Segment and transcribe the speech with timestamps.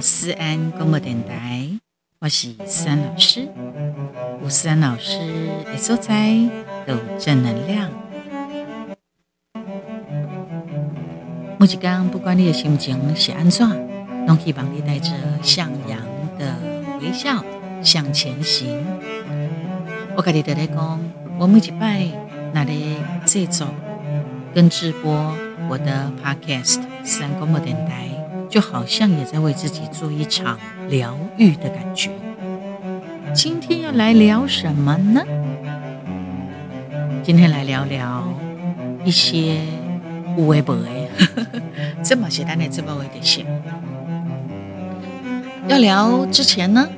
[0.00, 1.68] 思安广播电台，
[2.20, 3.46] 我是思安老师。
[4.42, 5.18] 吴思安老师
[5.66, 6.30] 的所在
[6.86, 7.90] 有正能量。
[11.58, 13.68] 每一天，不管你的心情是安怎，
[14.26, 15.12] 都希望你带着
[15.42, 16.00] 向阳
[16.38, 16.56] 的
[17.02, 17.44] 微笑
[17.82, 18.82] 向前行。
[20.16, 21.00] 我跟你在讲，
[21.38, 22.06] 我每一拜
[22.54, 23.66] 那里制作
[24.54, 25.34] 跟直播
[25.68, 28.09] 我的 Podcast 思安广播电台，
[28.50, 32.10] 就好像也在为自己做一场疗愈的感觉。
[33.32, 35.22] 今天要来聊什么呢？
[37.22, 38.24] 今天来聊聊
[39.04, 39.60] 一些
[40.36, 41.60] 有的没的。
[42.02, 43.44] 这么简单的这么微的些，
[45.68, 46.88] 要聊之前呢，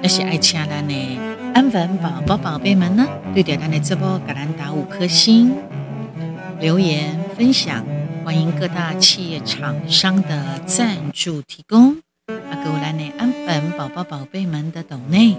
[0.00, 0.74] 那些爱亲爱的
[1.52, 5.52] 安粉宝宝宝贝们呢，对点赞的这波给咱打五颗星，
[6.60, 7.84] 留言分享，
[8.24, 11.96] 欢迎各大企业厂商的赞助提供。
[12.28, 15.36] 阿哥兰的安粉宝宝宝贝们的抖内，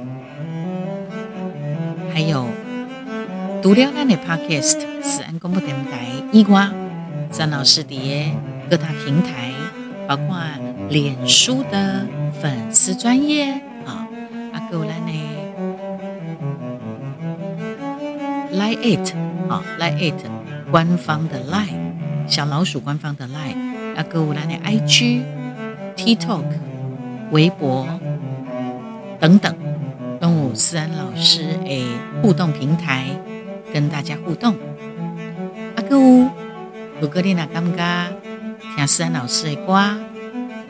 [2.14, 2.46] 还有
[3.62, 6.72] 读了咱的 Podcast 思安公布电台伊瓜。
[7.32, 8.32] 张老师的
[8.70, 9.52] 各大平台，
[10.08, 10.38] 包括
[10.90, 12.06] 脸书的
[12.42, 13.54] 粉丝专业
[13.86, 14.08] 啊，
[14.52, 15.12] 阿哥来呢
[18.54, 19.16] ，Line it
[19.50, 20.26] 啊，Line it
[20.70, 21.83] 官方的 Line
[22.28, 25.22] 小老鼠官方的 Line，阿哥来呢，IG、
[25.96, 26.44] TikTok、
[27.32, 27.88] 微博
[29.20, 29.56] 等等，
[30.20, 31.86] 中午思安老师诶
[32.22, 33.06] 互动平台
[33.74, 34.56] 跟大家互动，
[35.76, 35.98] 阿哥。
[37.02, 38.08] 如果你那感觉
[38.76, 39.98] 听思安老师的歌，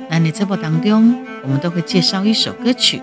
[0.10, 3.02] 那你这部当中，我们都会介绍一首歌曲。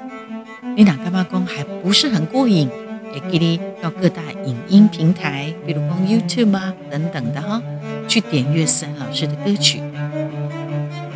[0.77, 2.69] 你那感觉讲还不是很过瘾，
[3.15, 7.63] 也给你到各大影音平台，比如 YouTube 啊等等的哈，
[8.11, 9.81] 去点阅思安老师的歌曲。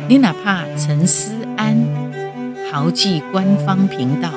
[0.07, 1.75] 你哪怕陈思安
[2.71, 4.31] 豪记官方频道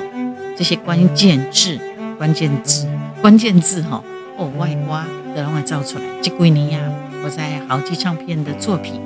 [0.56, 1.78] 这些关键字、
[2.18, 2.88] 关键字、
[3.20, 4.02] 关键字哈，
[4.36, 6.80] 哦外挂都让我造出来，这几年呀。
[7.22, 9.00] 我在豪记唱片的作品，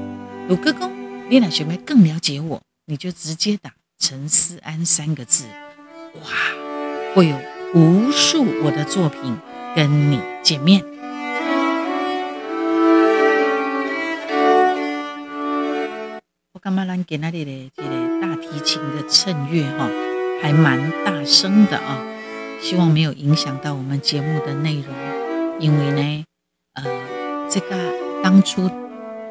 [0.48, 0.90] 如歌工，
[1.28, 5.44] 你俩学妹更了解我，你就直接打陈思安三个字，
[6.22, 6.30] 哇，
[7.14, 7.36] 会有
[7.74, 9.36] 无数我的作品
[9.76, 10.82] 跟你见面。
[16.62, 17.88] 我干嘛让给那里的这个
[18.20, 19.90] 大提琴的衬乐哈，
[20.40, 21.98] 还蛮大声的啊，
[22.60, 24.84] 希望没有影响到我们节目的内容，
[25.58, 26.24] 因为呢，
[26.74, 26.84] 呃，
[27.50, 27.66] 这个。
[28.22, 28.70] 当初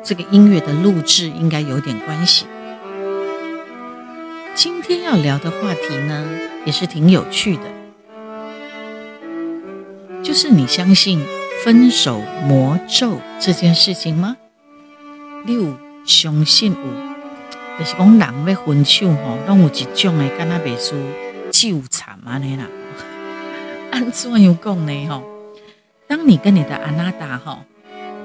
[0.03, 2.46] 这个音乐的录制应该有点关系。
[4.53, 6.28] 今天要聊的话题呢，
[6.66, 7.63] 也是挺有趣的，
[10.22, 11.24] 就是你相信
[11.63, 14.36] 分手魔咒这件事情吗？
[15.46, 17.10] 六雄信有，
[17.79, 20.95] 就是讲人要分手吼，拢有一种的，敢若袂输
[21.51, 22.67] 纠缠安尼啦。
[23.91, 25.07] 按怎样讲呢？
[25.07, 25.23] 吼，
[26.07, 27.59] 当你跟你的阿娜达吼。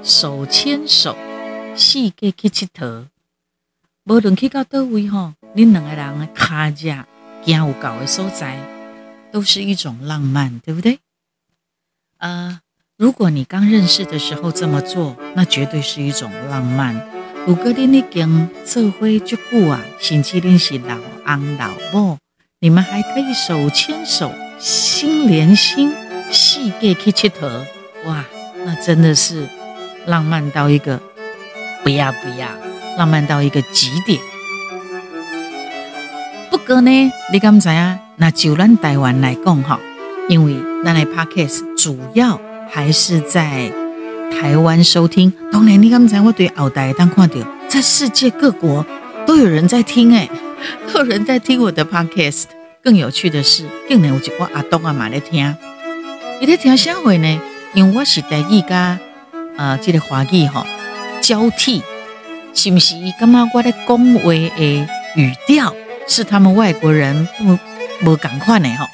[0.03, 1.17] 手牵手，
[1.75, 3.07] 四界去佚佗，
[4.05, 7.07] 无论去到叨位吼，你两个人的脚架
[7.43, 8.57] 行有够的所在，
[9.31, 10.99] 都是一种浪漫，对不对？
[12.19, 12.61] 呃，
[12.95, 17.16] 如果你刚认识的时候这么做，那绝对是一种浪漫。
[17.47, 22.17] 如果你已经做伙足久啊，甚至你是老翁老母，
[22.59, 25.93] 你们还可以手牵手，心连心，
[26.29, 27.47] 四界去佚佗，
[28.05, 28.25] 哇，
[28.65, 29.47] 那真的是。
[30.07, 30.99] 浪漫到一个
[31.83, 32.49] 不要不要，
[32.97, 34.19] 浪漫到一个极点。
[36.51, 37.97] 不过呢，你敢知啊？
[38.17, 39.79] 那就咱台湾来讲哈，
[40.27, 43.71] 因为咱的 Podcast 主要还是在
[44.31, 45.31] 台湾收听。
[45.51, 47.35] 当然，你敢知我对后台当看到，
[47.67, 48.85] 在世界各国
[49.25, 50.29] 都有人在听诶，
[50.91, 52.45] 都有人在听我的 Podcast。
[52.83, 55.55] 更有趣的是，竟然有一个阿东阿妈在听。
[56.39, 57.41] 你在听啥会呢？
[57.73, 58.99] 因为我是台语家。
[59.57, 60.65] 啊，这个华语哈
[61.19, 61.81] 交替，
[62.53, 62.93] 是不是？
[63.19, 65.73] 刚刚我在讲话的语调
[66.07, 67.57] 是他们外国人不
[68.05, 68.87] 不赶快呢哈？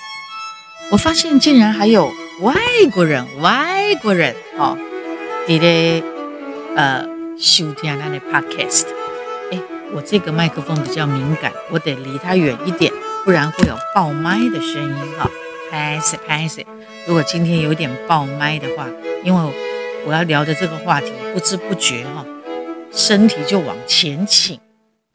[0.89, 2.09] 我发现竟然还有
[2.39, 2.55] 外
[2.93, 4.77] 国人，外国人哈，
[5.45, 6.03] 你的
[6.75, 7.05] 呃
[7.37, 8.85] 收听那的 podcast。
[9.51, 9.59] 哎，
[9.93, 12.91] 我这个麦克风比较敏感，我得离它远一点，
[13.25, 15.29] 不然会有爆麦的声音哈。
[15.69, 16.65] 拍谢拍谢，
[17.07, 18.87] 如果今天有点爆麦的话，
[19.23, 19.53] 因为。
[20.05, 22.25] 我要聊的这个话题，不知不觉哈，
[22.91, 24.59] 身体就往前倾，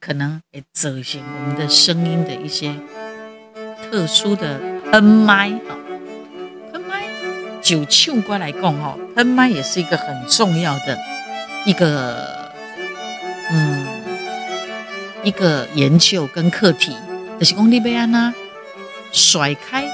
[0.00, 2.74] 可能会走进我们的声音的一些
[3.82, 4.58] 特殊的
[4.90, 5.76] 喷麦啊，
[7.68, 10.98] 就唱过来讲哈，喷麦也是一个很重要的
[11.66, 12.50] 一个
[13.50, 13.86] 嗯
[15.22, 16.96] 一个研究跟课题，
[17.38, 18.34] 就是讲你要安怎
[19.12, 19.84] 甩开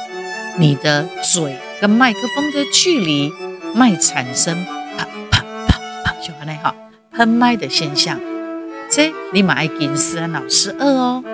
[0.57, 3.33] 你的嘴跟麦克风的距离，
[3.75, 4.65] 麦产生
[4.97, 6.73] 啪啪啪啪就安尼哈
[7.11, 8.21] 喷麦的现象。
[8.89, 11.25] 这你嘛爱跟思安老师学哦。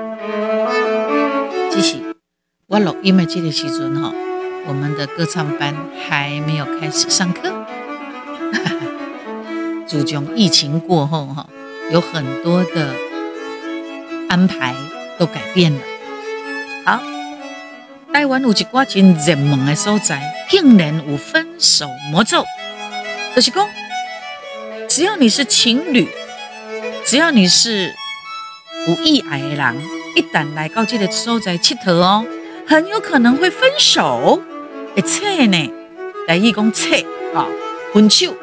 [1.70, 1.98] 继续，
[2.66, 4.10] 我录音的这个时阵哈，
[4.66, 5.74] 我们的歌唱班
[6.08, 7.52] 还没有开始上课。
[9.86, 11.46] 自从疫情过后哈，
[11.90, 12.94] 有很多的
[14.28, 14.74] 安排
[15.18, 15.80] 都改变了。
[16.84, 17.02] 好，
[18.12, 22.44] 台湾有一挂真热门的所在，竟然有分手魔咒，
[23.34, 23.68] 就是讲，
[24.88, 26.08] 只要你是情侣。
[27.04, 27.92] 只要你是
[28.86, 29.82] 有意爱的人，
[30.14, 32.24] 一旦来到这个所在佚佗哦，
[32.68, 34.40] 很有可能会分手。
[34.96, 35.72] 一切呢，
[36.26, 37.04] 来一讲切
[37.34, 37.46] 啊，
[37.92, 38.34] 分手。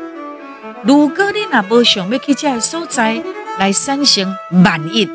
[0.84, 3.22] 如果你若无想要去这个所在
[3.60, 5.10] 来产生万一，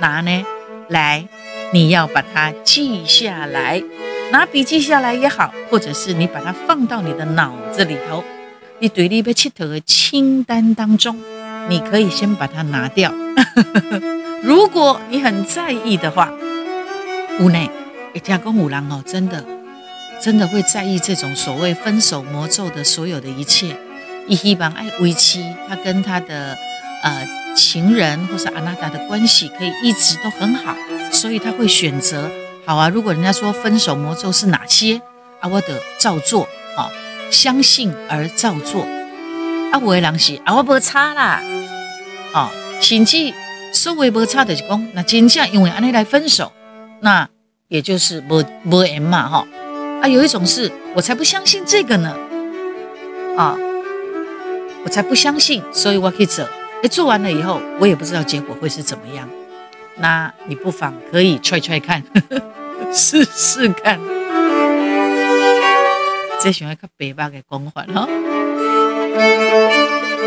[0.00, 0.44] 那呢，
[0.88, 1.26] 来
[1.72, 3.82] 你要把它记下来，
[4.30, 8.22] 拿笔记下来也好，或者是你把它放到你的脑子里头，
[8.78, 11.18] 你对你要佚佗的清单当中。
[11.68, 13.12] 你可以先把它拿掉。
[14.42, 16.30] 如果你很在意的话，
[17.40, 17.68] 屋内
[18.12, 19.44] 一听公五郎哦，真的
[20.22, 23.76] 真的会在意这种所谓分手魔咒的所有的一切。
[24.26, 26.58] 伊希望爱维持他跟他的
[27.02, 30.74] 呃情人或是阿娜达的关系可以一直都很好，
[31.12, 32.28] 所以他会选择
[32.64, 32.88] 好啊。
[32.88, 35.00] 如果人家说分手魔咒是哪些
[35.40, 36.90] 啊，我得照做啊，
[37.30, 38.84] 相信而照做。
[39.70, 41.40] 啊，有的人是啊，我不差啦，
[42.32, 42.48] 哦，
[42.80, 43.32] 甚至
[43.72, 46.52] 所谓不差就是讲，那真正因为安尼来分手，
[47.00, 47.28] 那
[47.68, 49.46] 也就是无无缘嘛，哈。
[50.02, 52.16] 啊，有一种是我才不相信这个呢，
[53.36, 53.56] 啊，
[54.84, 56.44] 我才不相信，所以我可以做。
[56.82, 59.28] 哎，做完了以后，我也不知道结果会是怎么样。
[59.98, 62.02] 那你不妨可以踹踹看，
[62.92, 63.98] 试试看。
[66.40, 68.06] 这想要较白话的讲法哈。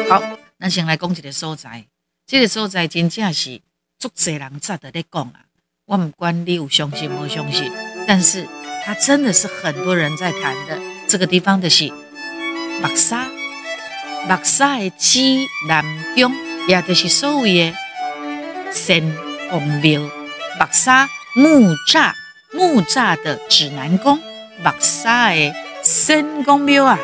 [0.09, 0.23] 好，
[0.57, 1.85] 那先来讲一个所在，
[2.25, 3.61] 这个所在真正是
[3.99, 5.41] 足侪人早就在讲啊。
[5.85, 7.71] 我不管你有相信无相信，
[8.07, 8.47] 但是
[8.89, 10.81] 它真的是很多人在谈的。
[11.07, 11.91] 这个地方就是
[12.81, 13.27] 目沙，
[14.27, 15.19] 目沙的指
[15.67, 16.33] 南宫，
[16.67, 17.77] 也就是所谓的
[18.73, 19.15] 神
[19.51, 20.01] 公庙。
[20.01, 22.13] 目沙木栅，
[22.51, 25.53] 木栅的指南宫，目沙的
[25.83, 26.97] 神公庙啊。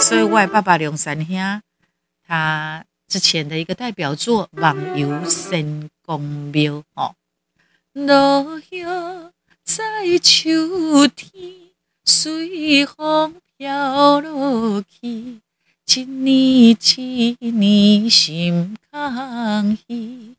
[0.00, 1.62] 所以，我的爸爸梁山兄，
[2.26, 6.20] 他之前的一个代表作《网游神公
[6.52, 7.14] 庙》哦，
[7.92, 8.84] 落叶
[9.74, 11.32] 在秋天，
[12.04, 15.40] 随风飘落去，
[15.86, 16.76] 一年
[17.40, 20.34] 一年心空虚。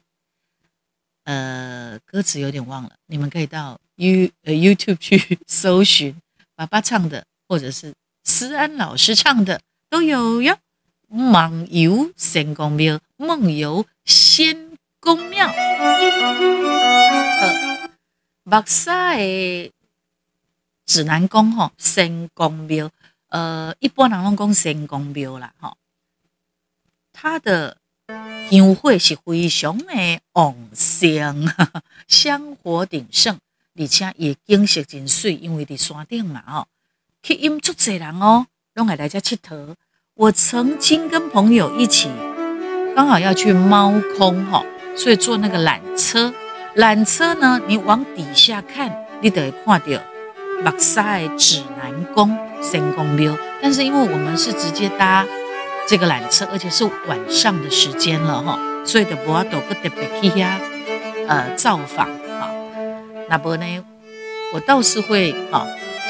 [1.24, 6.16] 呃，歌词有点忘了，你们可以到 You YouTube 去搜寻
[6.56, 7.96] 爸爸唱的，或者是。
[8.24, 10.54] 思安老师唱的都有哟，
[11.08, 15.48] 《梦游仙公庙》《梦游仙公庙》，
[18.44, 19.72] 目沙的
[20.86, 22.90] 指南宫哈，仙公庙，
[23.30, 25.78] 呃，一般人拢讲仙公庙啦哈，
[27.14, 27.78] 它的
[28.52, 31.48] 香火是非常的旺盛，
[32.08, 33.40] 香火鼎盛，
[33.80, 36.68] 而且也景色真水，因为伫山顶嘛吼。
[37.22, 39.76] 吸引足侪人哦，拢来来遮佚佗。
[40.16, 42.10] 我曾经跟朋友一起，
[42.94, 44.66] 刚好要去猫空哈，
[44.98, 46.34] 所以坐那个缆车。
[46.76, 49.86] 缆车呢，你往底下看，你得看到
[50.64, 53.38] 目沙的指南宫、仙公庙。
[53.62, 55.26] 但是因为我们是直接搭
[55.88, 60.60] 这个缆车，而且是晚上的时间了哈，所以就无法度个特别去呀
[61.28, 62.50] 呃造访啊。
[63.30, 63.66] 那不呢，
[64.54, 65.68] 我倒是会啊。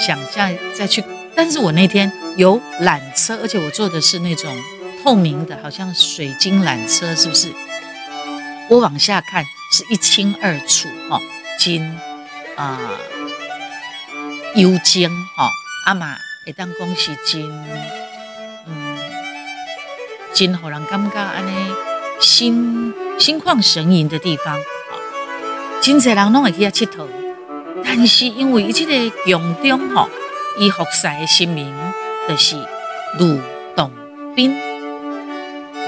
[0.07, 1.03] 想象再去，
[1.35, 4.51] 但是我那天有缆车，而且我坐的是那种
[5.03, 7.49] 透明的，好像水晶缆车，是不是？
[8.71, 11.19] 我往下看是一清二楚，哈，
[11.57, 11.81] 金
[12.55, 12.77] 啊，
[14.53, 15.49] 幽静，哈，
[15.87, 16.15] 阿妈
[16.45, 17.41] 会当讲是真，
[18.67, 18.99] 嗯，
[20.31, 21.73] 真让人感觉安尼
[22.19, 24.59] 心心旷神怡的地方，
[25.81, 27.07] 真侪人拢会去遐佚佗。
[27.83, 30.07] 但是因为伊这个宫中吼，
[30.59, 31.73] 伊服侍的神明
[32.29, 32.55] 就是
[33.17, 33.41] 吕
[33.75, 33.91] 洞
[34.35, 34.55] 宾。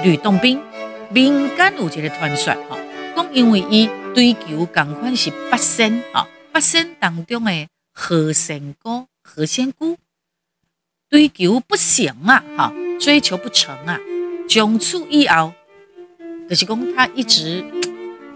[0.04, 0.60] 吕洞宾
[1.10, 2.80] 民间有一个传说吼，
[3.16, 9.98] 讲因为伊追求同款是八仙吼，八仙当中的何仙姑，何仙姑
[11.10, 14.00] 追求不成啊，哈，追求不成啊，
[14.50, 15.54] 从此以后
[16.50, 17.64] 就是讲他一直。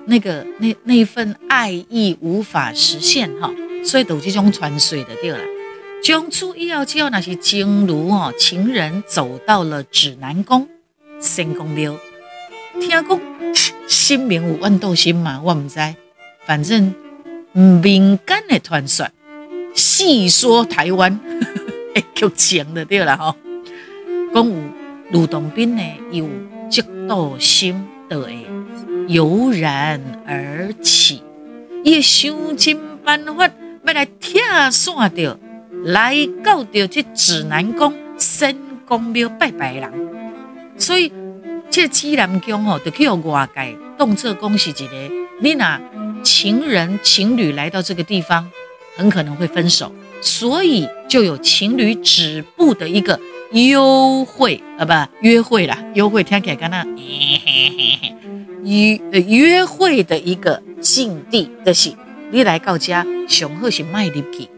[0.05, 5.37] 那个那那一份爱意无法实现哈，所以都这种传说的对了。
[6.03, 10.67] 从此以后，只要那些情侣哦，情人走到了指南宫、
[11.19, 11.95] 仙公庙，
[12.79, 13.05] 听讲
[13.89, 15.79] 心明有温度心嘛，我唔知，
[16.45, 16.93] 反正
[17.53, 19.07] 民间的传说，
[19.73, 21.19] 细说台湾
[21.95, 23.35] 的剧情就对了哈。
[24.31, 24.55] 讲有
[25.09, 25.81] 吕洞宾呢，
[26.11, 26.23] 有
[26.69, 28.45] 嫉妒心的会
[29.07, 31.23] 油然而起，
[31.83, 33.49] 伊想尽办法
[33.83, 35.35] 要来拆散掉。
[35.85, 38.55] 来到到这指南宫、仙
[38.85, 39.91] 宫庙拜拜人，
[40.77, 41.11] 所以
[41.71, 44.95] 这指南宫吼，就去外界动作讲是一个，
[45.41, 45.79] 你若
[46.23, 48.49] 情人情侣来到这个地方，
[48.97, 53.19] 很可能会分手，所以就有情侣止步的一个
[53.51, 56.83] 优惠啊，不约会啦，优惠听起来跟那
[58.63, 61.93] 约约会的一个境地的是，
[62.31, 64.49] 你来到家上好是卖入去。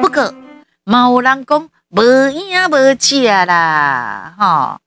[0.00, 0.32] 不过，
[0.84, 4.80] 嘛有人讲无影无食啦，哈，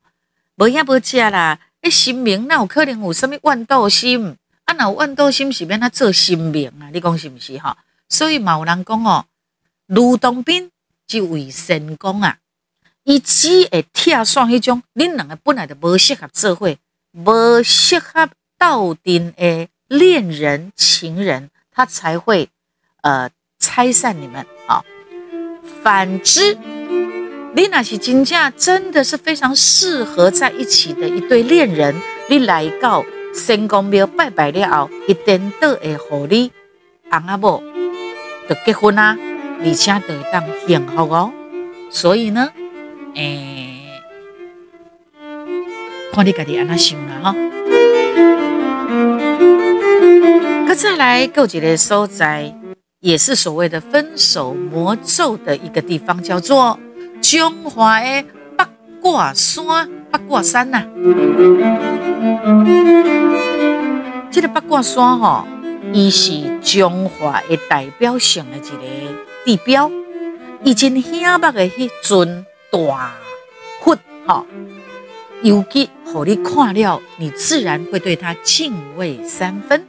[0.62, 1.58] 无影无食啦。
[1.80, 4.36] 诶，神明哪有可能有什么怨妒心？
[4.64, 6.88] 啊，哪有怨妒心是免他做神明啊？
[6.92, 7.76] 你讲是不是哈？
[8.08, 9.24] 所以嘛有人讲哦，
[9.86, 10.70] 吕洞宾
[11.04, 12.38] 这位神公啊，
[13.02, 16.76] 伊只会拆散迄种，恁两个本来就无适合做伙，
[17.10, 22.48] 无适合斗阵的恋人情人，他才会
[23.00, 23.28] 呃
[23.58, 24.84] 拆散你们啊。
[25.82, 26.56] 反之，
[27.54, 31.94] 你那是真正真的是非常适合在一起的一对恋人，
[32.30, 33.04] 你来到
[33.34, 36.50] 仙公庙拜拜了后，一定都会和你
[37.10, 37.62] 翁仔某
[38.48, 39.18] 就结婚啊，
[39.62, 41.30] 而且都会当幸福哦。
[41.90, 42.48] 所以呢，
[43.14, 44.00] 诶、
[46.12, 47.34] 看你家己安怎想啦哈。
[50.66, 52.54] 搁再来，有一个所在。
[53.00, 56.78] 也是所谓的分手魔咒的一个地方，叫做
[57.22, 58.24] 中华的
[58.56, 58.68] 八
[59.00, 59.88] 卦山。
[60.10, 60.84] 八卦山呐、啊，
[64.30, 65.46] 这个八卦山吼，
[65.90, 68.76] 伊是中华的代表性的一个
[69.46, 69.90] 地标。
[70.64, 73.12] 以前响目的迄尊大
[73.80, 74.44] 佛吼，
[75.42, 79.86] 尤其互你看了，你自然会对他敬畏三分。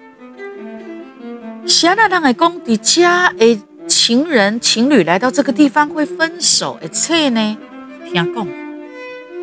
[1.68, 7.58] 谁那人会讲，在家的情人情侣来到这个地方会分手，而且呢，
[8.06, 8.48] 听讲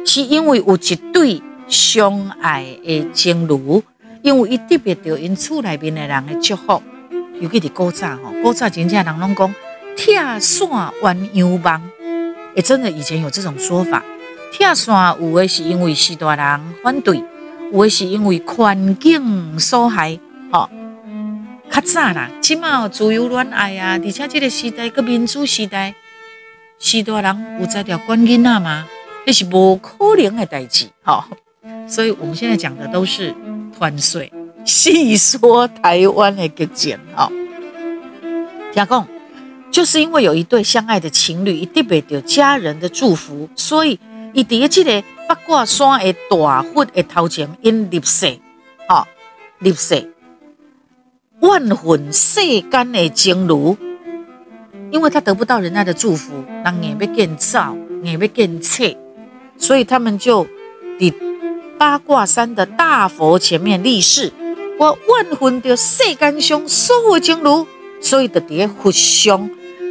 [0.05, 3.83] 是因为有一对相爱的情侣，
[4.23, 6.83] 因为伊特别得因厝内面的人的祝福，
[7.41, 9.55] 尤其是古早吼，古早真正人拢讲
[9.97, 10.69] 拆散
[11.03, 11.81] 鸳鸯梦，
[12.55, 14.03] 诶，真的以前有这种说法，
[14.53, 17.23] 拆散有的是因为许多人反对，
[17.73, 20.19] 有的是因为环境所害，
[20.51, 20.69] 吼。
[21.71, 25.95] 较早啦，起码自由恋爱啊，而且这个时代个民主时代，
[26.79, 28.87] 许多人有在条关囡仔吗？
[29.25, 31.23] 那是无可能的代志，吼。
[31.87, 33.35] 所以我们现在讲的都是
[33.79, 34.21] 传说，
[34.65, 37.31] 细说台湾的个简，哈。
[38.73, 39.07] 听讲，
[39.71, 43.99] 就是因为有一对相爱的情侣，一定会得家人的祝福，所以
[44.33, 48.39] 伊伫这个八卦山的大佛的头前因立誓，
[48.89, 49.07] 吼，
[49.61, 50.13] 立誓。
[51.41, 53.77] 万分世间的情侣，
[54.91, 56.33] 因为他得不到人家的祝福，
[56.63, 58.97] 那也要见造，也要见切，
[59.57, 60.45] 所以他们就
[60.99, 61.15] 在
[61.79, 64.31] 八卦山的大佛前面立誓：
[64.79, 67.67] 我万分的世间上所有情侣，
[68.03, 69.49] 所以的在佛上，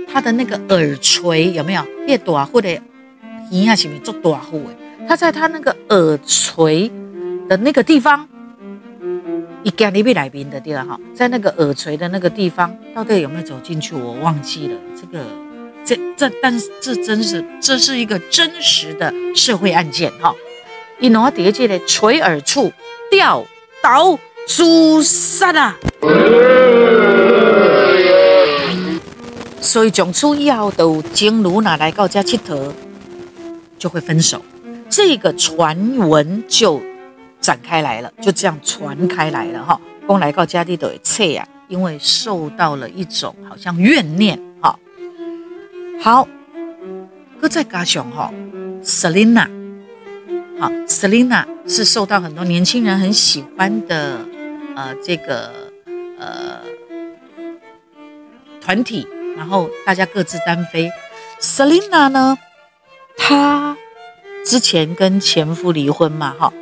[0.08, 1.84] 他的那个耳垂有没有？
[2.06, 5.08] 越大或的耳啊，是不是做大佛的？
[5.08, 6.92] 他在他那个耳垂
[7.48, 8.28] 的那个地方。
[9.62, 13.94] 一家里边来宾的地方哈，在那个耳垂的那个地方，到底有没有走进去？
[13.94, 14.78] 我忘记了。
[14.96, 15.26] 这个，
[15.84, 20.34] 这这，但是这真是这是一个真实的社会案件哈。
[21.00, 22.72] 一拿碟这的垂耳处
[23.12, 23.46] 掉
[23.84, 25.78] 倒诛杀啊！
[29.60, 32.56] 所以从此以后，都情侣拿来到家乞讨，
[33.78, 34.42] 就会分手。
[34.90, 36.82] 这个传闻就。
[37.50, 39.82] 展开来了，就这样传开来了哈。
[40.06, 44.78] 公来告家里的切呀，因为受到了一种好像怨念哈。
[46.00, 46.28] 好，
[47.42, 48.32] 搁再加上哈
[48.84, 49.48] ，Selina，
[50.60, 54.20] 好，Selina 是受到很多年轻人很喜欢的
[54.76, 55.52] 呃这个
[56.20, 56.60] 呃
[58.62, 60.92] 团体，然后大家各自单飞。
[61.42, 62.38] Selina 呢，
[63.18, 63.76] 她
[64.46, 66.54] 之前跟前夫离婚嘛哈。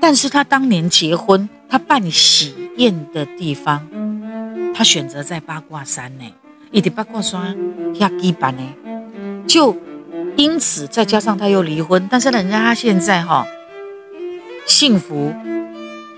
[0.00, 3.86] 但是他当年结婚，他办喜宴的地方，
[4.74, 6.24] 他选择在八卦山呢，
[6.70, 7.56] 一点八卦山
[7.94, 8.62] 下基板呢，
[9.46, 9.76] 就
[10.36, 13.46] 因此再加上他又离婚，但是人家他现在哈
[14.66, 15.34] 幸福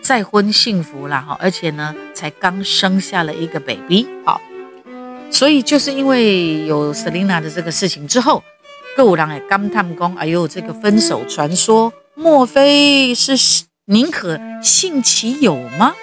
[0.02, 4.40] 再婚幸福了哈，而且呢才刚生下了一个 baby 好，
[5.30, 8.42] 所以就是因为有 Selina 的这个事情之后，
[8.94, 13.37] 各有人也感叹讲，哎呦，这个分手传说，莫非是
[13.90, 15.94] 宁可信其有吗？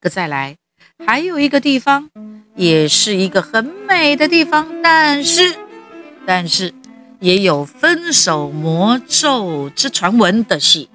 [0.00, 0.54] 可再来，
[1.04, 2.08] 还有一个地方，
[2.54, 5.56] 也是一个很美的地方，但是，
[6.24, 6.72] 但是
[7.18, 10.86] 也有分手魔咒之传闻的是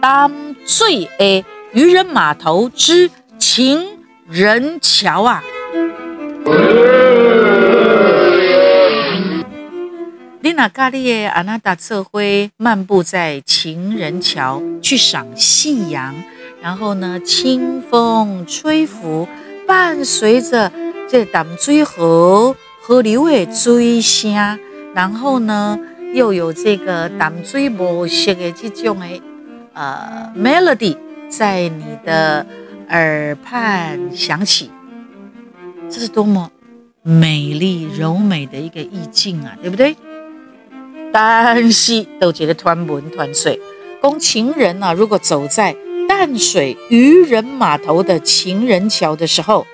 [0.00, 5.42] 淡水的渔人码头之情人桥啊。
[10.40, 16.14] 丽娜咖喱耶阿娜达策辉漫步在情人桥去赏夕阳，
[16.62, 19.26] 然后呢，清风吹拂，
[19.66, 20.70] 伴随着
[21.08, 24.32] 这淡水河河流的水声，
[24.94, 25.76] 然后呢，
[26.14, 29.06] 又有这个淡水模式的这种的
[29.72, 30.96] 呃 melody
[31.28, 32.46] 在你的
[32.90, 34.70] 耳畔响起，
[35.90, 36.52] 这是多么
[37.02, 39.96] 美丽柔美的一个意境啊，对不对？
[41.10, 43.58] 但是都觉得团文团水，
[44.00, 45.74] 供情人啊，如果走在
[46.06, 49.66] 淡水渔人码头的情人桥的时候，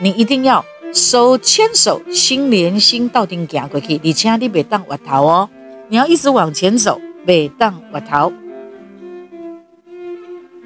[0.00, 4.00] 你一定要手牵手，心连心，到顶行过去。
[4.02, 5.48] 你千万别当滑头哦，
[5.88, 8.32] 你要一直往前走，别当滑头。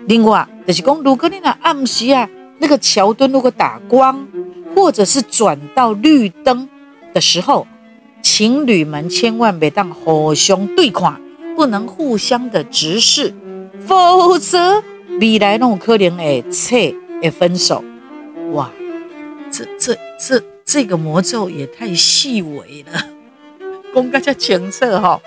[0.07, 2.29] 另外就是讲，如果你那暗时啊，
[2.59, 4.27] 那个桥墩如果打光，
[4.75, 6.69] 或者是转到绿灯
[7.12, 7.67] 的时候。
[8.23, 11.21] 情侣们千万别当互相对看，
[11.57, 13.35] 不能互相的直视，
[13.87, 14.83] 否则
[15.21, 17.85] 未来那种可能会切会分手。
[18.53, 18.71] 哇，
[19.51, 23.09] 这这这这个魔咒也太细微了，
[23.95, 25.21] 讲个这清楚哈。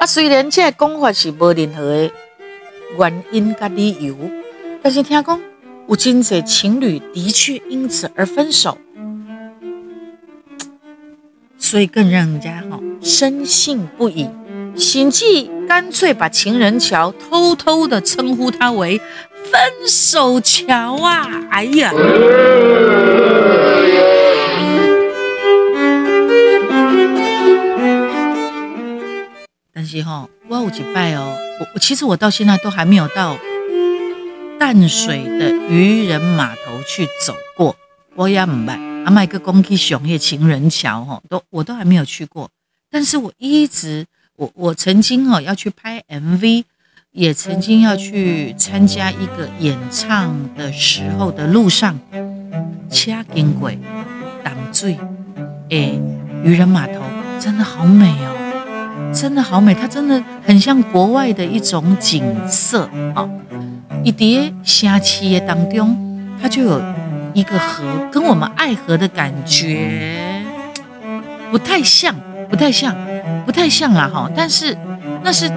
[0.00, 2.10] 啊，虽然这讲法是无任何的
[2.98, 4.16] 原因跟理由，
[4.82, 5.40] 但是听讲
[5.88, 8.76] 有真侪情侣的确因此而分手。
[11.64, 14.28] 所以更让人家哈深信不疑，
[14.76, 15.24] 甚至
[15.66, 18.98] 干脆把情人桥偷偷的称呼它为
[19.50, 21.26] 分手桥啊！
[21.50, 21.90] 哎呀，
[29.72, 31.34] 但是哈，我有一拜哦，
[31.74, 33.38] 我其实我到现在都还没有到
[34.60, 37.74] 淡水的渔人码头去走过，
[38.16, 38.93] 我也唔拜。
[39.04, 42.48] 阿麦克公去熊叶情人桥吼，都我都还没有去过，
[42.90, 46.64] 但是我一直我我曾经哈要去拍 MV，
[47.12, 51.98] 也曾经要去参加一个演唱的时候的路上，
[52.90, 53.70] 车经过
[54.42, 54.98] 淡水
[55.68, 56.00] 诶
[56.42, 57.02] 渔人码头，
[57.38, 63.28] 真的好美哦，真的好美，它真的很像国外的一种景色啊，
[64.02, 65.94] 一叠城市的当中，
[66.40, 66.82] 它就有。
[67.34, 70.42] 一个河跟我们爱河的感觉
[71.50, 72.14] 不太像，
[72.48, 72.94] 不太像，
[73.44, 74.30] 不太像啦哈。
[74.34, 74.76] 但是
[75.22, 75.50] 那是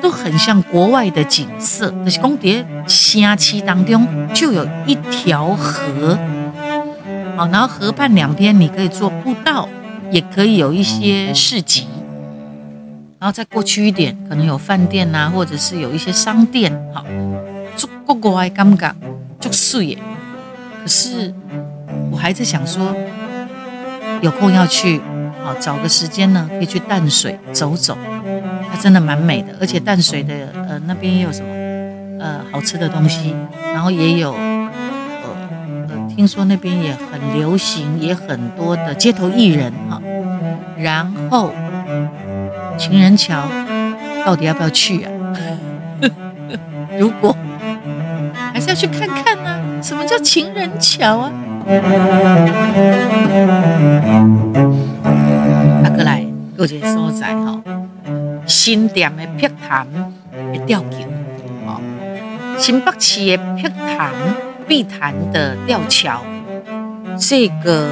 [0.00, 1.92] 都很像国外的景色。
[2.04, 6.18] 那些公蝶峡溪当中就有一条河，
[7.36, 9.68] 好，然后河畔两边你可以做步道，
[10.10, 11.86] 也可以有一些市集。
[13.18, 16.72] 然后再过去一点，可能有饭店呐，或者是有一些商店。
[16.94, 17.04] 好，
[17.76, 18.94] 做国外感觉
[19.40, 19.98] 就水耶。
[20.82, 21.32] 可是
[22.10, 22.94] 我还在想说，
[24.20, 24.98] 有空要去，
[25.44, 27.96] 啊找个时间呢，可以去淡水走走，
[28.70, 29.48] 它真的蛮美的。
[29.60, 30.34] 而且淡水的
[30.68, 31.48] 呃那边也有什么
[32.18, 33.34] 呃好吃的东西，
[33.74, 40.00] 然后也有呃呃听说那边也很流行，也很多的街头艺人哈。
[40.78, 41.52] 然后
[42.78, 43.42] 情人桥
[44.24, 45.10] 到底要不要去啊？
[46.98, 47.36] 如果
[48.52, 49.29] 还是要去看看？
[49.82, 51.32] 什么叫情人桥啊？
[55.82, 56.24] 阿哥来，
[56.56, 57.60] 各位所在哈，
[58.46, 59.86] 新店的碧潭
[60.52, 60.98] 的吊桥，
[61.66, 61.80] 哦，
[62.58, 64.12] 新北市的碧潭
[64.68, 66.20] 碧潭的吊桥，
[67.18, 67.88] 这个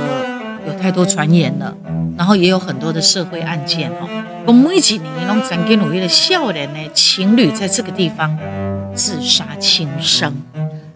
[0.66, 1.74] 有太多传言了，
[2.16, 4.08] 然后也有很多的社会案件哈。
[4.44, 8.38] 我每几年拢曾经有一个少年的情侣在这个地方
[8.94, 10.34] 自杀轻生。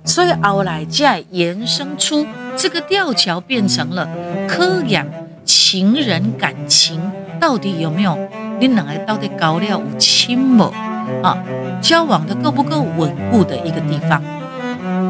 [0.05, 4.09] 所以后来再延伸出这个吊桥变成了
[4.49, 5.07] 科研
[5.45, 7.01] 情人感情
[7.41, 8.19] 到底有没有
[8.61, 10.62] 你两个到底交了有亲无
[11.23, 11.38] 啊？
[11.81, 14.23] 交往的够不够稳固的一个地方。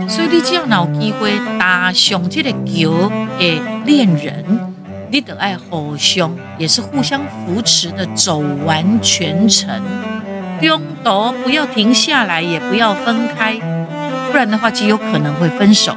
[0.08, 4.74] 所以你只要有机会搭上这个桥的恋人，
[5.10, 9.82] 你得爱互相也是互相扶持的走完全程，
[10.60, 13.58] 中途不要停下来，也不要分开，
[14.32, 15.94] 不然的话极有可能会分手。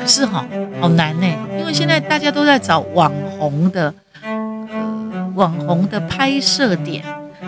[0.00, 0.46] 可是哈，
[0.80, 1.26] 好难呢，
[1.58, 3.92] 因为现在大家都在找网红的。
[4.22, 4.30] 呃
[5.34, 7.02] 网红的拍摄点，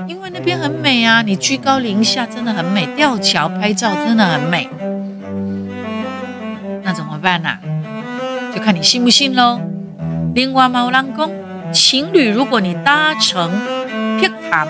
[0.09, 4.69] 因为那边很美啊，你居高临下真的很美，吊桥拍照真的很美。
[6.83, 7.61] 那怎么办呢、啊？
[8.53, 9.61] 就看你信不信喽。
[10.35, 11.31] 另外嘛，有人说，
[11.73, 13.53] 情侣如果你搭乘
[14.21, 14.67] 碧潭，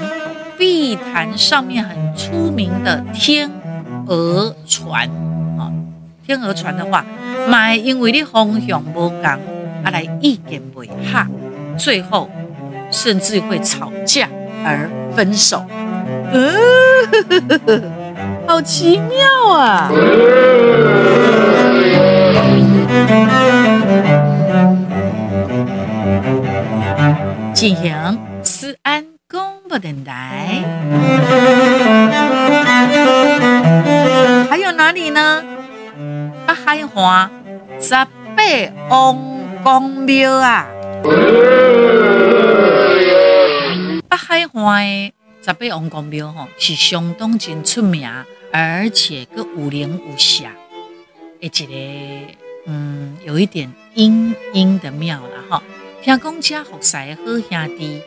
[0.58, 3.50] 碧潭上面很出名的天
[4.06, 5.08] 鹅船
[5.58, 5.72] 啊，
[6.26, 7.04] 天鹅船的话，
[7.48, 10.86] 买因为你方向不同，啊来意见不合，
[11.78, 12.30] 最后。
[12.88, 14.28] 甚至会吵架
[14.64, 15.66] 而分手，
[16.32, 17.82] 嗯，
[18.46, 19.90] 好奇妙啊！
[27.52, 30.62] 进行思安公布电台，
[34.48, 35.42] 还有哪里呢？
[36.46, 37.30] 北海岸
[37.80, 38.08] 十八
[38.88, 39.18] 王
[39.62, 40.66] 公庙啊！
[44.08, 48.08] 北海岸的十八王公庙吼是相当真出名，
[48.52, 50.50] 而且个有灵有侠，
[51.40, 51.64] 一个
[52.66, 55.62] 嗯有一点阴阴的庙了哈。
[56.02, 58.00] 听讲家福赛好兄弟，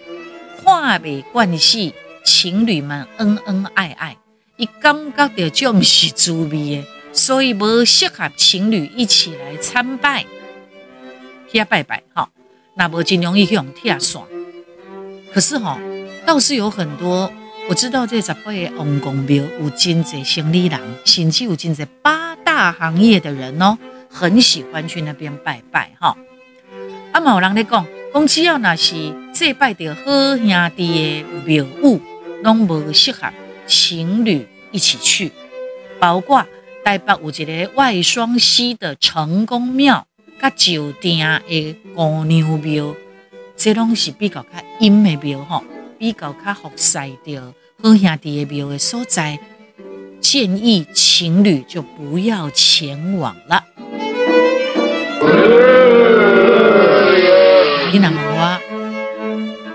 [0.64, 1.92] 看未惯势，
[2.24, 4.18] 情侣们恩恩爱爱，
[4.60, 10.26] 伊感觉到就是滋味的，所以不适合情侣一起来参拜，
[11.50, 12.30] 去拜拜哈。
[12.76, 14.22] 那不尽量去用铁线，
[15.34, 15.96] 可是哈、哦。
[16.26, 17.32] 倒是有很多，
[17.70, 23.78] 我知道这十八个王公庙有真济生意人，甚至有真济八大行业的人哦，
[24.12, 26.16] 很喜欢去那边拜拜哈。
[27.14, 28.94] 啊，嘛有人咧讲，讲只要那是
[29.34, 30.04] 祭拜的好
[30.38, 32.00] 兄弟的庙宇，
[32.44, 33.28] 拢无适合
[33.70, 35.32] 情侣一起去。
[36.00, 36.46] 包括
[36.84, 40.08] 台北有一个外双溪的成功庙，
[40.42, 42.96] 甲酒店的姑娘庙，
[43.56, 45.64] 这拢是比较较阴的庙吼。
[46.00, 47.38] 比较较服赛的
[47.84, 49.38] 好兄弟的庙的所在，
[50.22, 53.66] 建议情侣就不要前往了。
[57.92, 58.62] 你那么话，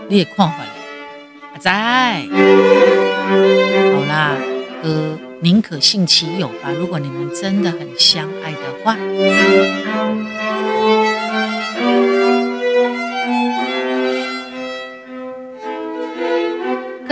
[0.09, 0.65] 你也看法
[1.65, 2.29] 在？
[3.95, 4.37] 好啦，
[4.83, 6.71] 呃，宁可信其有吧。
[6.79, 8.95] 如果你们真的很相爱的话。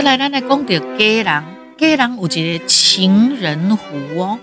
[0.03, 1.25] 来，咱来讲到家人，
[1.75, 4.37] 家人有一个情人湖哦。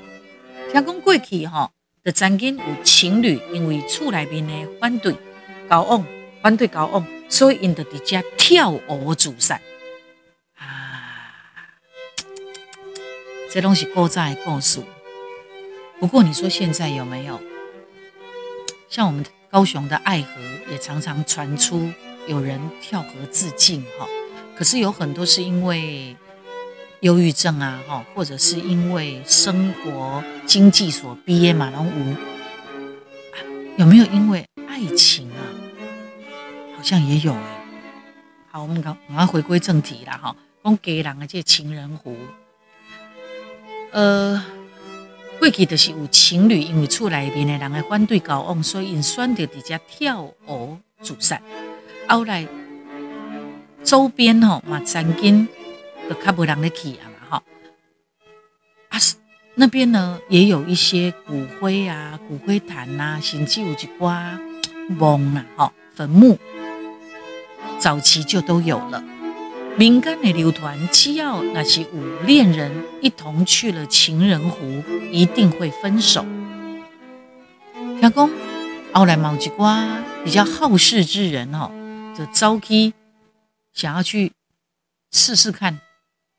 [0.72, 1.70] 听讲过去哈，
[2.04, 5.14] 就曾经有情侣因为厝内面的反对
[5.68, 6.04] 交往，
[6.42, 9.60] 反对交往，所以因就直接跳河自杀。
[13.52, 14.84] 这东西够在够数。
[15.98, 17.40] 不过你说现在有没有？
[18.88, 20.28] 像我们高雄的爱河，
[20.70, 21.90] 也常常传出
[22.26, 24.06] 有人跳河自尽哈。
[24.56, 26.16] 可是有很多是因为
[27.00, 32.16] 忧郁症啊，哈，或者是因为生活经济所逼嘛，然后无
[33.76, 35.42] 有没有因为爱情啊？
[36.76, 37.66] 好像也有哎。
[38.50, 40.34] 好，我们刚我们回归正题了哈，
[40.64, 42.16] 讲家人的这情人湖，
[43.92, 44.42] 呃，
[45.38, 51.40] 过去就是有情侣因为厝内边的人的反对交往，所以因选择直接跳河自杀，
[52.08, 52.46] 后来。
[53.82, 55.48] 周边吼嘛，曾经
[56.06, 57.42] 都较无人咧去啊嘛，吼
[58.90, 58.98] 啊，
[59.54, 64.38] 那边呢也有一些骨灰啊、骨灰坛、啊，甚至有一挂
[64.86, 66.38] 墓 啊，吼坟墓，
[67.78, 69.02] 早期就都有了。
[69.80, 76.22] 民间的流传，只要那些五恋人一同去了情人湖，一定会分手。
[77.98, 78.30] 听讲
[78.92, 81.70] 后来某一挂比较好事之人哦，
[82.14, 82.92] 就招去。
[83.72, 84.32] 想要去
[85.12, 85.80] 试试看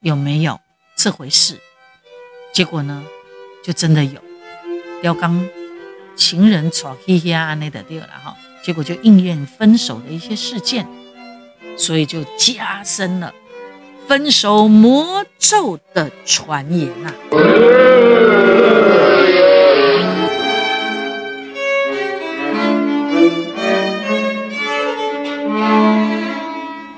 [0.01, 0.60] 有没有
[0.95, 1.60] 这回事，
[2.54, 3.04] 结果呢，
[3.63, 4.21] 就真的有。
[5.01, 5.49] 要刚
[6.15, 10.88] 情人吵嘻嘻啊那的了哈，结果就应验分手的一些事件，
[11.77, 13.34] 所以就加深了
[14.07, 17.15] 分手魔咒的传言呐、啊。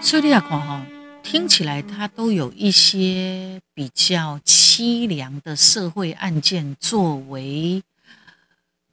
[0.01, 0.86] 所以你来看哈，
[1.23, 7.81] 听听起来，它都有一些比较凄凉的社会案件作为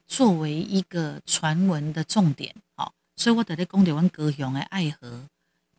[0.07, 2.53] 作为一个传闻的重点。
[2.75, 5.21] 好，所以我在这讲台湾高雄的爱河，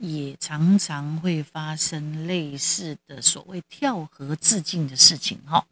[0.02, 5.38] 也常常会发生类似的所谓跳河自尽的事情。
[5.46, 5.64] 哈，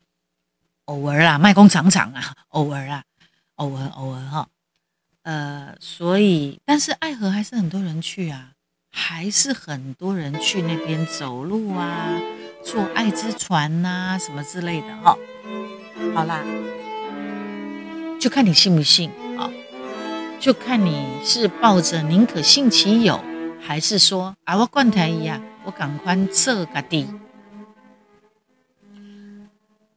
[0.84, 3.02] 偶尔啊，卖工厂厂啊， 偶尔啊，
[3.56, 4.48] 偶尔偶尔哈。
[5.22, 8.52] 呃，所以，但是爱河还是很多人去啊。
[8.92, 12.20] 还是很多人去那边走路啊，
[12.64, 15.16] 坐爱之船呐、啊，什么之类的哈。
[16.12, 16.42] 好啦，
[18.20, 19.48] 就看你信不信啊，
[20.40, 23.22] 就看你是抱着宁可信其有，
[23.70, 27.06] 还是说啊，我管他呀，我赶快这个地。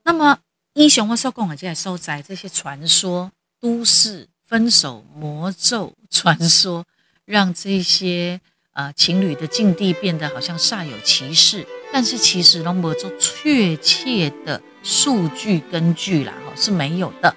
[0.03, 0.37] 那么
[0.73, 6.85] 英雄我说讲的这些所在，这些传说、都市分手魔咒传说，
[7.25, 8.39] 让这些。
[8.75, 17.35] 呃，情侣的境地变得好像煞有其事，但是其实都没有确切的数据根据啦，是没有的。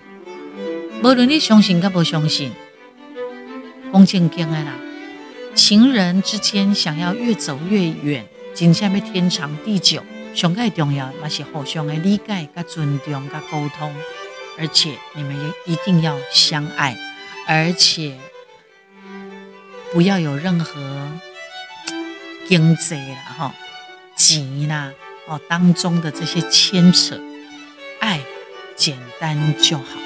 [1.02, 2.54] 无论你相信跟不相信，
[3.92, 4.72] 讲正经的啦，
[5.56, 13.92] 情人之间想要越走越远，真正要天长地久，上个重要嘛是互相的理解、跟尊重、跟沟通，
[14.58, 16.96] 而且你们也一定要相爱，
[17.48, 18.16] 而且
[19.92, 21.10] 不要有任何。
[22.48, 23.54] 经济啦，哈，
[24.14, 24.92] 钱啦，
[25.26, 27.20] 哦，当中的这些牵扯，
[27.98, 28.20] 爱
[28.76, 30.05] 简单就好。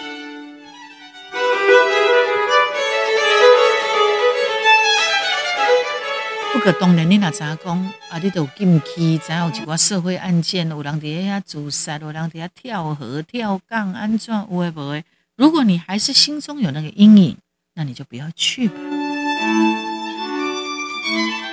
[6.60, 8.18] 过当然，你若怎讲啊？
[8.22, 15.04] 你都禁区，怎有一寡社会案件，有人在遐自杀，有人在遐跳河、跳杠，安怎有诶无诶？
[15.36, 17.36] 如果你还是心中有那个阴影，
[17.74, 18.74] 那你就不要去吧。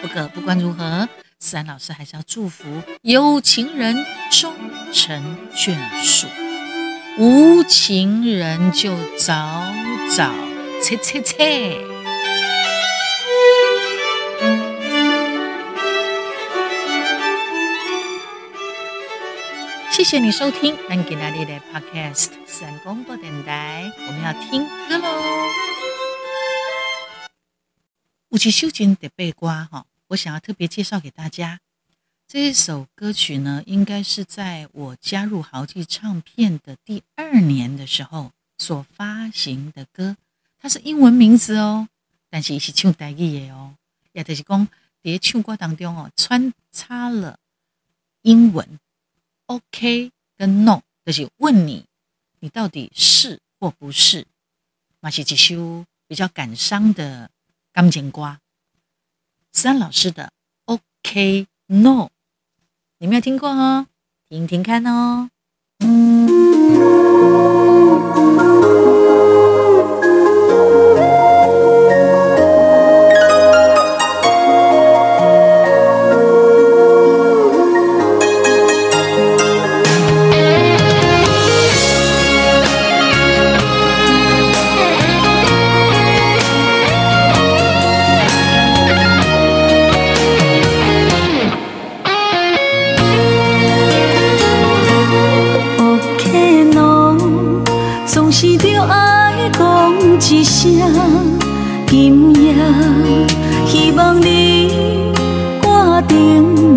[0.01, 1.07] 不过不管如何，
[1.39, 2.65] 思安老师还是要祝福
[3.01, 3.95] 有情人
[4.29, 4.53] 终
[4.91, 6.27] 成眷属，
[7.17, 9.63] 无情人就早
[10.15, 10.33] 早
[10.83, 11.96] 切切切。
[19.97, 25.07] 谢谢你收听南给那里的 Podcast 思安广播电台，我们要听歌喽。
[28.29, 29.87] 有一首真特别歌哈。
[30.09, 31.61] 我想要特别介绍给大家，
[32.27, 40.15] 这一首歌曲呢，应该是在我加入豪记唱片的第二年的时候所发行的歌。
[40.59, 41.89] 它是英文名字哦，
[42.29, 43.73] 但是也是唱台语的哦，
[44.11, 44.67] 也就是讲
[45.03, 47.39] 在唱歌当中哦，穿插了
[48.21, 48.79] 英文
[49.47, 51.85] ，OK 跟 No，就是问你，
[52.39, 54.25] 你到底是或不是？
[54.99, 57.29] 嘛是一首比较感伤的
[57.73, 58.39] 钢琴歌。
[59.51, 60.31] 三老师的
[60.65, 62.09] OK No，
[62.99, 63.87] 你没有听过哦？
[64.29, 65.29] 听听看哦。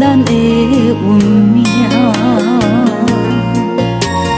[0.00, 0.94] 咱的运
[1.52, 1.62] 命。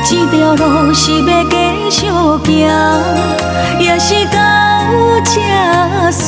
[0.05, 1.55] 这条路是要继
[1.89, 2.69] 续行，
[3.79, 4.41] 也是到
[5.25, 5.41] 这
[6.11, 6.25] 煞。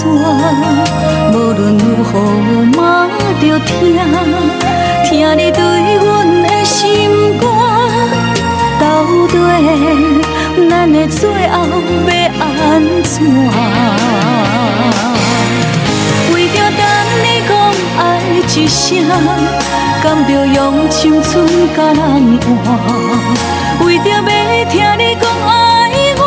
[1.33, 2.13] 无论如何，
[2.77, 3.09] 嘛
[3.41, 3.75] 着听，
[5.05, 5.61] 听你对
[5.97, 6.05] 阮
[6.45, 7.43] 的心肝，
[8.79, 8.83] 到
[9.27, 9.35] 底
[10.71, 11.67] 咱的最后
[12.07, 12.43] 要安
[13.03, 13.13] 怎？
[18.47, 19.05] 一声
[20.03, 21.97] 甘着用青春甲人
[22.41, 22.47] 换，
[23.85, 24.15] 为着要
[24.71, 25.51] 听你讲爱
[26.17, 26.23] 我，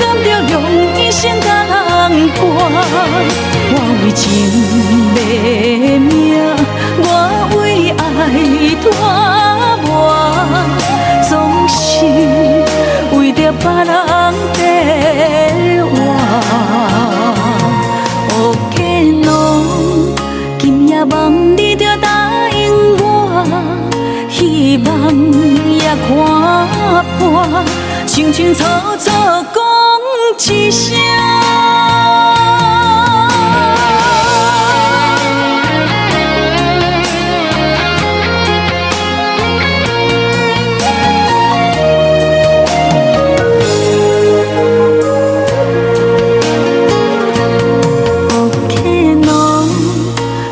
[0.00, 0.54] 甘着用
[0.96, 1.72] 一生甲人
[2.34, 2.38] 换。
[3.70, 4.20] 我为情
[5.14, 5.16] 卖
[5.98, 6.08] 命，
[7.00, 7.06] 我
[7.56, 7.58] 为
[7.96, 8.00] 爱
[8.82, 8.84] 拖
[9.86, 9.88] 磨，
[11.28, 11.30] 总
[11.68, 11.76] 是
[13.16, 13.88] 为着别人
[14.54, 14.58] 在
[15.84, 15.92] 活。
[24.84, 26.08] 人也看
[27.18, 27.64] 破，
[28.06, 28.62] 清清楚
[28.98, 29.10] 楚
[29.54, 29.60] 讲
[30.56, 30.96] 一声。
[48.28, 48.32] 抱
[48.68, 49.26] 歉，侬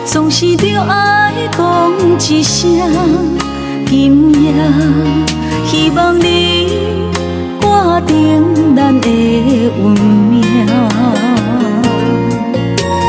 [0.05, 1.93] 总是着爱讲
[2.31, 3.26] 一声。
[3.89, 4.53] 今夜，
[5.65, 6.69] 希望你
[7.61, 7.67] 决
[8.07, 9.81] 定咱的运
[10.29, 10.43] 命。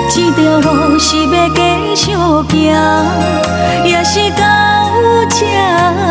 [0.10, 1.60] 这条路是要继
[1.96, 2.74] 续行，
[3.84, 4.42] 还是到
[5.30, 5.38] 这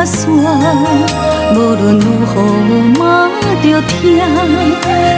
[0.05, 0.19] 煞。
[1.55, 2.43] 无论如何
[2.99, 3.31] 嘛，
[3.63, 4.03] 着听，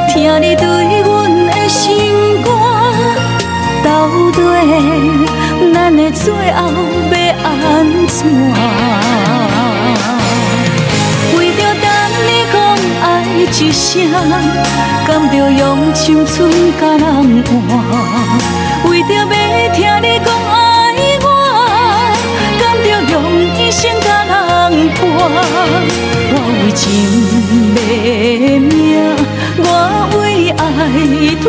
[0.09, 0.65] 听你对
[1.03, 1.07] 阮
[1.47, 1.87] 的心
[2.45, 2.47] 肝，
[3.83, 3.87] 到
[4.33, 4.39] 底
[5.73, 7.18] 咱的最后。
[7.45, 7.47] 安
[8.07, 8.19] 怎？
[11.37, 11.87] 为着等
[12.27, 12.57] 你讲
[13.03, 13.05] 爱
[13.37, 13.41] 一
[13.73, 13.97] 声，
[15.07, 15.61] 甘着用
[15.95, 17.03] 青春甲人
[17.45, 17.51] 换？
[18.91, 19.17] 为着要
[19.73, 20.55] 听你讲爱
[21.23, 21.27] 我，
[22.59, 23.15] 甘着用
[23.57, 24.31] 一生甲人
[24.95, 25.01] 伴？
[26.31, 26.81] 我为情
[27.75, 27.77] 卖
[28.59, 28.69] 命，
[29.59, 29.67] 我
[30.19, 30.21] 为
[30.51, 30.61] 爱
[31.43, 31.45] 拖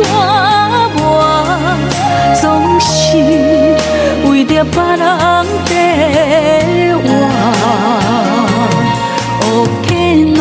[0.96, 0.98] 磨，
[2.40, 2.42] 总
[2.80, 2.88] 是
[4.50, 4.98] 着别人
[5.64, 5.72] 的
[6.98, 7.08] 话。
[9.42, 9.44] 哦，
[9.82, 9.88] 天
[10.34, 10.38] 侬，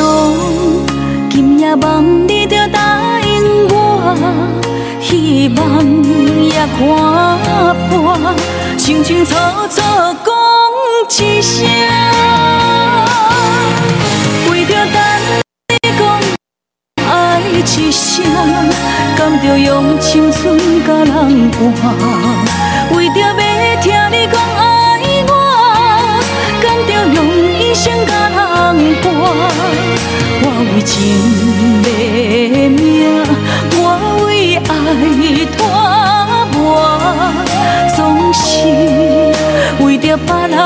[1.30, 3.74] 今夜梦你着答应我，
[5.00, 5.62] 希望
[6.44, 6.78] 也看
[7.88, 7.94] 破，
[8.78, 9.36] 清清楚
[9.70, 10.28] 楚讲
[11.08, 11.68] 一声，
[14.50, 14.98] 为着等
[15.70, 16.02] 你讲
[17.08, 17.08] 爱
[17.42, 17.56] 一
[17.92, 18.26] 声，
[19.16, 21.60] 甘着用青春甲人换，
[29.02, 29.06] 伴。
[30.42, 30.94] 我为情
[31.84, 31.88] 卖
[32.70, 32.80] 命，
[33.78, 33.84] 我
[34.26, 34.70] 为爱
[35.56, 35.58] 拖
[36.54, 36.58] 磨，
[37.96, 37.98] 总
[38.34, 38.40] 是
[39.84, 40.58] 为着别人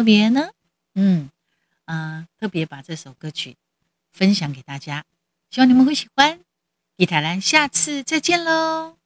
[0.00, 0.48] 特别呢？
[0.94, 1.30] 嗯
[1.84, 3.58] 啊、呃，特别把这首歌曲
[4.10, 5.04] 分享给大家，
[5.50, 6.40] 希望你们会喜欢。
[6.96, 8.99] 地台兰，下次再见喽。